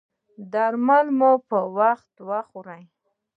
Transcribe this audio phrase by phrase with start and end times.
[0.53, 2.13] درمل مو په وخت
[2.49, 2.83] خورئ؟